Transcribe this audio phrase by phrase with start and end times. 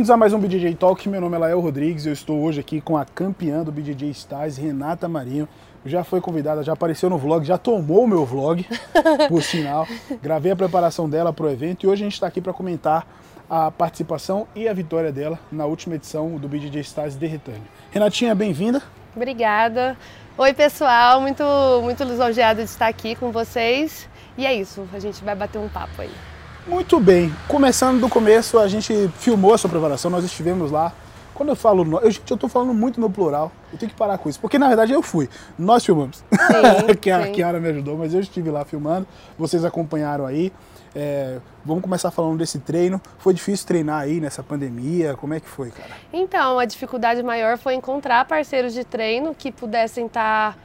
[0.00, 1.06] Bem-vindos a mais um BJJ Talk.
[1.10, 2.06] Meu nome é Lael Rodrigues.
[2.06, 5.46] Eu estou hoje aqui com a campeã do BJJ Stars, Renata Marinho.
[5.84, 8.66] Já foi convidada, já apareceu no vlog, já tomou o meu vlog,
[9.28, 9.86] por sinal.
[10.22, 13.06] Gravei a preparação dela para o evento e hoje a gente está aqui para comentar
[13.48, 17.60] a participação e a vitória dela na última edição do BJJ Stars de Return.
[17.90, 18.82] Renatinha, bem-vinda.
[19.14, 19.98] Obrigada.
[20.38, 21.20] Oi, pessoal.
[21.20, 21.44] Muito,
[21.82, 24.08] muito lisonjeada de estar aqui com vocês.
[24.38, 26.29] E é isso, a gente vai bater um papo aí.
[26.70, 27.34] Muito bem.
[27.48, 30.92] Começando do começo, a gente filmou a sua preparação, nós estivemos lá.
[31.34, 33.50] Quando eu falo nós, eu, gente, eu tô falando muito no plural.
[33.72, 34.38] Eu tenho que parar com isso.
[34.38, 35.28] Porque na verdade eu fui.
[35.58, 36.18] Nós filmamos.
[36.18, 37.26] Sim, que a.
[37.32, 39.04] Kiara me ajudou, mas eu estive lá filmando.
[39.36, 40.52] Vocês acompanharam aí.
[40.94, 43.00] É, vamos começar falando desse treino.
[43.18, 45.16] Foi difícil treinar aí nessa pandemia?
[45.16, 45.90] Como é que foi, cara?
[46.12, 50.56] Então, a dificuldade maior foi encontrar parceiros de treino que pudessem estar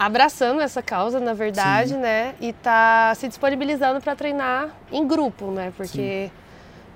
[0.00, 1.98] abraçando essa causa, na verdade, Sim.
[1.98, 2.34] né?
[2.40, 5.74] E tá se disponibilizando para treinar em grupo, né?
[5.76, 6.30] Porque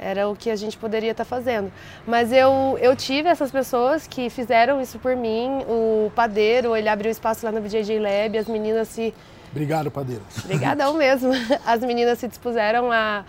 [0.00, 1.72] era o que a gente poderia estar fazendo.
[2.04, 5.64] Mas eu, eu tive essas pessoas que fizeram isso por mim.
[5.68, 9.14] O padeiro, ele abriu espaço lá no BJJ Lab, as meninas se
[9.52, 10.22] Obrigado, padeiro.
[10.44, 11.30] Obrigadão mesmo.
[11.64, 13.24] As meninas se dispuseram a,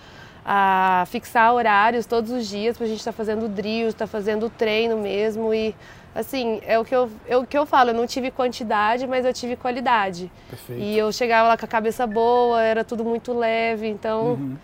[0.51, 5.53] a fixar horários todos os dias pra gente estar fazendo drills, estar fazendo treino mesmo.
[5.53, 5.75] E
[6.15, 9.25] assim, é o que eu, é o que eu falo, eu não tive quantidade, mas
[9.27, 10.31] eu tive qualidade.
[10.49, 10.81] Perfeito.
[10.81, 14.57] E eu chegava lá com a cabeça boa, era tudo muito leve, então Uhum.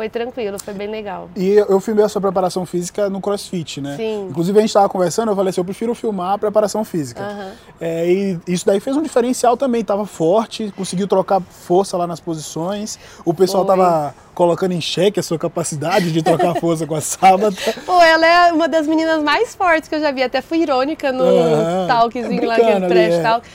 [0.00, 1.28] Foi tranquilo, foi bem legal.
[1.36, 3.96] E eu filmei a sua preparação física no CrossFit, né?
[3.98, 4.28] Sim.
[4.30, 7.22] Inclusive a gente estava conversando, eu falei assim, eu prefiro filmar a preparação física.
[7.22, 7.52] Aham.
[7.78, 12.18] É, e isso daí fez um diferencial também, tava forte, conseguiu trocar força lá nas
[12.18, 12.98] posições.
[13.26, 13.76] O pessoal Foi.
[13.76, 17.74] tava colocando em xeque a sua capacidade de trocar força com a sábata.
[17.84, 20.22] Pô, ela é uma das meninas mais fortes que eu já vi.
[20.22, 21.86] Até fui irônica no Aham.
[21.86, 23.22] talkzinho lá, Brincando aquele ali, trash é.
[23.22, 23.48] talk.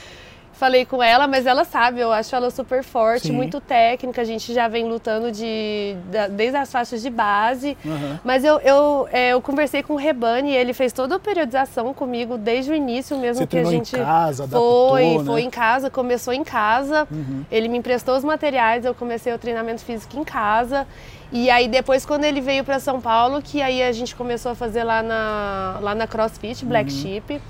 [0.57, 3.33] Falei com ela, mas ela sabe, eu acho ela super forte, Sim.
[3.33, 4.21] muito técnica.
[4.21, 7.77] A gente já vem lutando de, da- desde as faixas de base.
[7.85, 8.19] Aham.
[8.23, 12.37] Mas eu, eu, é, eu conversei com o Rebani ele fez toda a periodização comigo
[12.37, 13.97] desde o início mesmo Você que a treinou em gente.
[13.97, 15.17] casa, adaptou, foi, né?
[15.17, 15.25] Uhum.
[15.25, 17.05] foi em casa, começou em casa.
[17.51, 20.87] Ele me emprestou os materiais, eu comecei o treinamento físico em casa.
[21.33, 24.55] E aí depois quando ele veio para São Paulo, que aí a gente começou a
[24.55, 26.97] fazer lá na, lá na CrossFit, Black Uhum.
[27.01, 27.41] Sheep.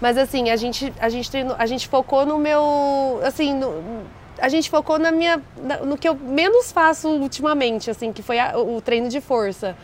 [0.00, 4.02] Mas assim, a gente, a gente treinou, a gente focou no meu, assim, no-
[4.38, 5.40] a gente focou na minha,
[5.84, 9.76] no que eu menos faço ultimamente, assim, que foi a- o treino de força.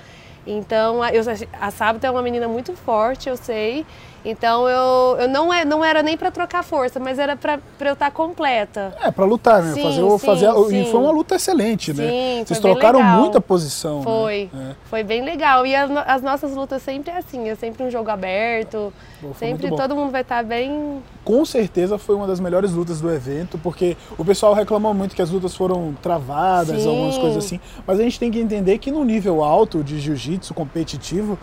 [0.47, 1.23] Então, a, eu,
[1.61, 3.87] a Sábata é uma menina muito forte, eu sei.
[4.25, 7.93] Então, eu, eu não, é, não era nem para trocar força, mas era para eu
[7.95, 8.95] estar completa.
[9.03, 9.73] É, pra lutar, né?
[9.73, 10.83] Sim, fazer, sim, fazer, sim.
[10.83, 12.09] E foi uma luta excelente, né?
[12.09, 13.21] Sim, Vocês foi bem trocaram legal.
[13.21, 14.03] muita posição.
[14.03, 14.77] Foi, Né?
[14.85, 15.65] foi bem legal.
[15.67, 18.93] E as, as nossas lutas sempre é assim, é sempre um jogo aberto.
[19.21, 21.03] Pô, sempre todo mundo vai estar bem.
[21.25, 25.23] Com certeza foi uma das melhores lutas do evento, porque o pessoal reclamou muito que
[25.23, 27.61] as lutas foram travadas, algumas coisas assim.
[27.87, 31.39] Mas a gente tem que entender que no nível alto de jiu-jitsu competitivo,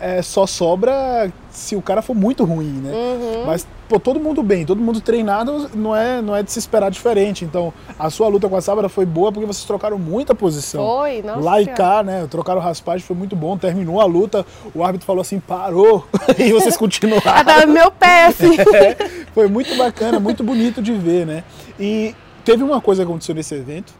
[0.00, 2.90] é, só sobra se o cara for muito ruim, né?
[2.92, 3.46] Uhum.
[3.46, 6.90] Mas, pô, todo mundo bem, todo mundo treinado, não é, não é de se esperar
[6.90, 7.44] diferente.
[7.44, 10.84] Então, a sua luta com a Sábara foi boa porque vocês trocaram muita posição.
[10.84, 11.40] Foi, nossa.
[11.40, 12.26] Lá e cá, né?
[12.28, 13.56] Trocaram raspagem, foi muito bom.
[13.56, 14.44] Terminou a luta,
[14.74, 16.06] o árbitro falou assim: parou.
[16.38, 17.44] e vocês continuaram.
[17.44, 18.56] Tava no meu pé, assim.
[18.74, 18.96] É,
[19.32, 21.44] foi muito bacana, muito bonito de ver, né?
[21.78, 23.92] E teve uma coisa que aconteceu nesse evento,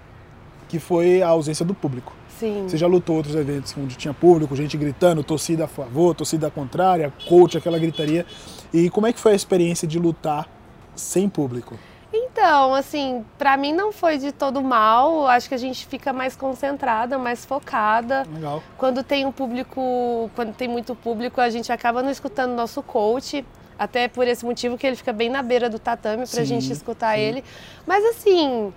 [0.69, 2.13] que foi a ausência do público.
[2.39, 2.65] Sim.
[2.69, 7.13] Você já lutou outros eventos onde tinha público, gente gritando, torcida a favor, torcida contrária,
[7.29, 8.27] coach, aquela gritaria.
[8.73, 10.49] E como é que foi a experiência de lutar
[10.95, 11.79] sem público?
[12.13, 15.27] Então, assim, pra mim não foi de todo mal.
[15.27, 18.25] Acho que a gente fica mais concentrada, mais focada.
[18.33, 18.63] Legal.
[18.77, 22.83] Quando tem um público, quando tem muito público, a gente acaba não escutando o nosso
[22.83, 23.45] coach.
[23.77, 26.73] Até por esse motivo que ele fica bem na beira do tatame pra Sim, gente
[26.73, 27.23] escutar sim.
[27.23, 27.45] ele.
[27.85, 28.73] Mas assim,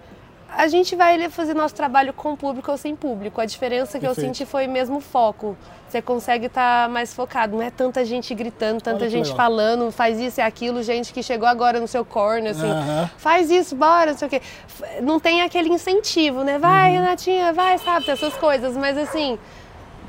[0.56, 3.40] a gente vai fazer nosso trabalho com público ou sem público.
[3.42, 4.36] A diferença que eu Perfeito.
[4.38, 5.58] senti foi mesmo foco.
[5.88, 7.56] Você consegue estar mais focado.
[7.56, 9.38] Não é tanta gente gritando, tanta gente legal.
[9.38, 13.10] falando, faz isso e aquilo, gente que chegou agora no seu corner, assim Aham.
[13.18, 14.42] faz isso, bora, não sei o quê.
[15.02, 16.58] Não tem aquele incentivo, né?
[16.58, 17.02] Vai, Uhum.
[17.04, 18.76] Renatinha, vai, sabe, essas coisas.
[18.76, 19.38] Mas assim,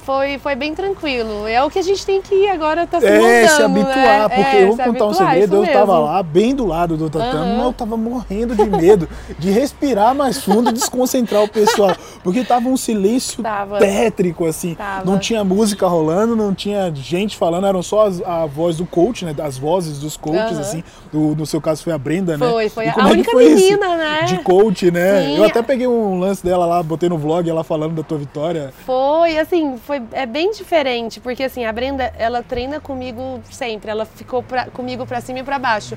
[0.08, 1.46] foi, foi bem tranquilo.
[1.46, 4.28] É o que a gente tem que ir agora, tá se É, se habituar, né?
[4.30, 6.06] porque É, eu vou contar um habituar, segredo, eu isso tava mesmo.
[6.06, 7.56] lá, bem do lado do tatame, Aham.
[7.58, 9.06] mas eu tava morrendo de medo
[9.38, 11.94] de respirar mais fundo e desconcentrar o pessoal,
[12.24, 13.78] porque tava um silêncio Tava.
[13.80, 15.04] tétrico, assim, Tava.
[15.04, 19.26] não tinha música rolando, não tinha gente falando, eram só as- a voz do coach,
[19.26, 20.60] né, as vozes dos coaches, Aham.
[20.62, 22.48] assim, do- no seu caso foi a Brenda, né?
[22.50, 23.56] Foi, foi E a é única foi isso?
[23.56, 24.22] menina, né?
[24.24, 25.20] De coach, né?
[25.24, 25.36] Sim.
[25.36, 28.72] Eu até peguei um lance dela lá, botei no vlog, ela falando da tua vitória.
[28.86, 34.04] Foi, assim, foi, é bem diferente, porque assim, a Brenda, ela treina comigo sempre, ela
[34.04, 35.96] ficou pra- comigo pra cima e pra baixo.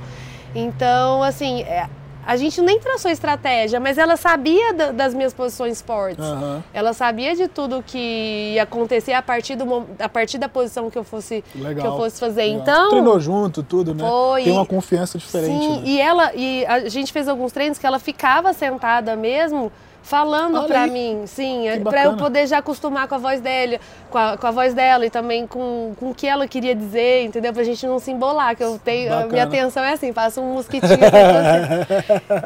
[0.53, 1.87] Então, assim, é,
[2.25, 6.23] a gente nem traçou estratégia, mas ela sabia da, das minhas posições fortes.
[6.23, 6.63] Aham.
[6.73, 10.97] Ela sabia de tudo que ia acontecer a partir, do, a partir da posição que
[10.97, 11.75] eu fosse, Legal.
[11.81, 12.43] que eu fosse fazer.
[12.43, 12.61] Legal.
[12.61, 14.07] Então, Treinou junto, tudo, né?
[14.07, 14.43] Foi.
[14.43, 15.63] Tem uma confiança diferente.
[15.63, 15.83] sim, né?
[15.85, 19.71] e ela e a gente fez alguns treinos que ela ficava sentada mesmo
[20.03, 20.89] falando aí.
[20.89, 21.81] mim, sim, pra eu
[22.11, 22.17] bacana.
[22.17, 25.45] poder já acostumar com a voz dele, com a, com a voz dela e também
[25.47, 27.53] com, com o que ela queria dizer, entendeu?
[27.53, 29.43] Pra gente não se embolar, que eu tenho, a minha Bacana.
[29.43, 30.91] atenção é assim, faço um mosquitinho.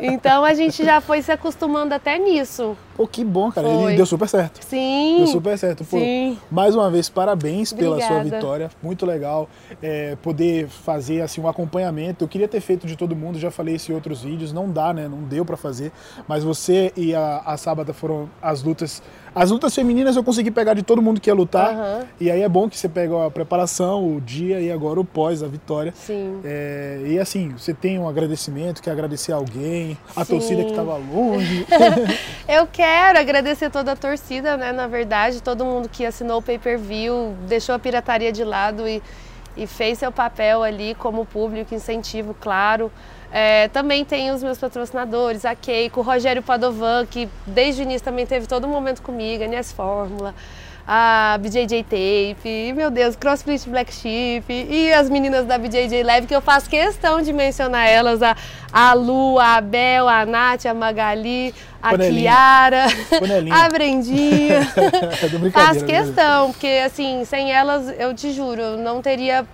[0.01, 2.77] Então a gente já foi se acostumando até nisso.
[2.95, 3.67] Pô, que bom, cara.
[3.67, 3.95] Foi.
[3.95, 4.59] Deu super certo.
[4.63, 5.17] Sim.
[5.17, 5.83] Deu super certo.
[5.83, 6.37] Pô, Sim.
[6.49, 8.35] mais uma vez, parabéns pela sua Obrigada.
[8.37, 8.71] vitória.
[8.81, 9.49] Muito legal
[9.81, 12.23] é, poder fazer assim um acompanhamento.
[12.23, 14.53] Eu queria ter feito de todo mundo, já falei isso em outros vídeos.
[14.53, 15.07] Não dá, né?
[15.09, 15.91] Não deu pra fazer.
[16.27, 19.01] Mas você e a, a Sábada foram as lutas.
[19.33, 21.73] As lutas femininas eu consegui pegar de todo mundo que ia lutar.
[21.73, 22.05] Aham.
[22.19, 25.43] E aí é bom que você pega a preparação, o dia e agora o pós,
[25.43, 25.93] a vitória.
[25.95, 26.39] Sim.
[26.43, 30.33] É, e assim, você tem um agradecimento, quer agradecer alguém, a Sim.
[30.33, 31.65] torcida que estava longe.
[32.47, 34.71] Eu quero agradecer toda a torcida, né?
[34.71, 39.03] Na verdade, todo mundo que assinou o pay-per-view, deixou a pirataria de lado e,
[39.55, 42.91] e fez seu papel ali como público, incentivo, claro.
[43.31, 48.05] É, também tem os meus patrocinadores, a Keiko, o Rogério Padovan, que desde o início
[48.05, 50.33] também teve todo momento comigo, a NS Fórmula,
[50.87, 56.35] a BJJ Tape, meu Deus, CrossFit Black Sheep, e as meninas da BJJ Leve, que
[56.35, 58.35] eu faço questão de mencionar elas, a,
[58.71, 62.21] a Lu, a Abel, a Nath, a Magali, a Panelinha.
[62.21, 62.85] Kiara,
[63.19, 63.55] Panelinha.
[63.65, 64.59] a Brendinha.
[65.45, 69.45] É Faço questão, porque assim, sem elas, eu te juro, eu não teria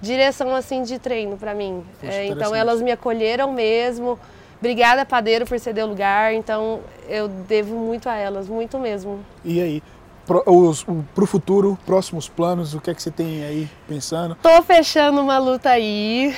[0.00, 1.82] direção assim de treino pra mim.
[2.00, 4.18] Poxa, É, então elas me acolheram mesmo.
[4.58, 6.34] Obrigada, Padeiro, por ceder o lugar.
[6.34, 9.20] Então eu devo muito a elas, muito mesmo.
[9.44, 9.82] E aí,
[10.26, 14.36] pro, os, o, pro futuro, próximos planos, o que é que você tem aí pensando?
[14.36, 16.34] Tô fechando uma luta aí.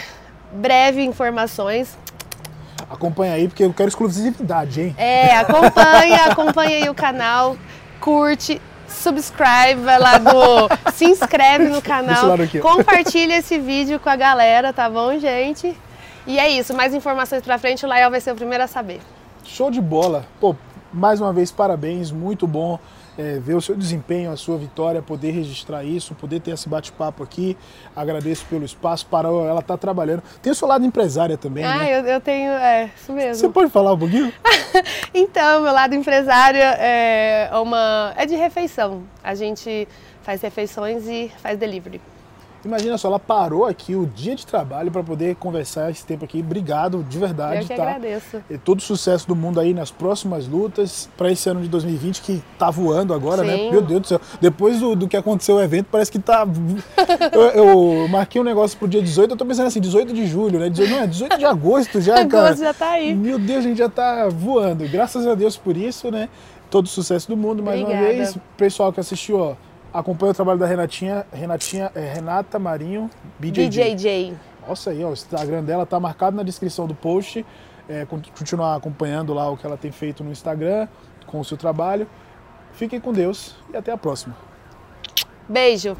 [0.52, 1.96] Breve informações.
[2.88, 4.94] Acompanha aí, porque eu quero exclusividade, hein?
[4.98, 7.56] É, acompanha, acompanha aí o canal,
[7.98, 10.68] curte, subscribe, vai lá do.
[10.92, 15.76] se inscreve no canal, compartilha esse vídeo com a galera, tá bom, gente?
[16.26, 19.00] E é isso, mais informações pra frente, o Lael vai ser o primeiro a saber.
[19.44, 20.24] Show de bola.
[20.40, 20.56] Pô,
[20.94, 22.78] mais uma vez, parabéns, muito bom
[23.18, 27.22] é, ver o seu desempenho, a sua vitória, poder registrar isso, poder ter esse bate-papo
[27.22, 27.56] aqui.
[27.94, 30.22] Agradeço pelo espaço, para ela tá trabalhando.
[30.42, 32.00] Tem o seu lado empresária também, Ah, né?
[32.00, 32.50] eu, eu tenho.
[32.52, 33.52] É, isso Você mesmo.
[33.52, 34.32] pode falar um pouquinho?
[35.14, 38.12] Então, meu lado empresária é uma.
[38.16, 39.02] é de refeição.
[39.22, 39.86] A gente
[40.22, 42.00] faz refeições e faz delivery.
[42.64, 46.40] Imagina só, ela parou aqui o dia de trabalho para poder conversar esse tempo aqui.
[46.40, 47.82] Obrigado, de verdade, eu que tá?
[47.82, 48.42] agradeço.
[48.48, 52.42] E todo sucesso do mundo aí nas próximas lutas para esse ano de 2020 que
[52.58, 53.56] tá voando agora, né?
[53.56, 53.70] Sim.
[53.70, 54.20] Meu Deus do céu.
[54.40, 56.46] Depois do, do que aconteceu o evento, parece que tá.
[57.32, 60.58] Eu, eu marquei um negócio pro dia 18, eu tô pensando assim, 18 de julho,
[60.58, 60.68] né?
[60.68, 62.56] 18, não, é 18 de agosto já, Agosto cara.
[62.56, 63.14] já tá aí.
[63.14, 64.88] Meu Deus, a gente já tá voando.
[64.88, 66.28] Graças a Deus por isso, né?
[66.70, 67.62] Todo sucesso do mundo.
[67.62, 68.14] Mais uma Obrigada.
[68.14, 69.54] vez, pessoal que assistiu, ó,
[69.94, 73.08] acompanha o trabalho da Renatinha, Renatinha, é, Renata Marinho,
[73.38, 73.94] BJJ.
[73.94, 74.34] BJJ.
[74.68, 77.44] Nossa aí, ó, o Instagram dela tá marcado na descrição do post.
[77.88, 80.88] É, con- continuar acompanhando lá o que ela tem feito no Instagram
[81.26, 82.06] com o seu trabalho.
[82.72, 84.34] Fiquem com Deus e até a próxima.
[85.48, 85.94] Beijo.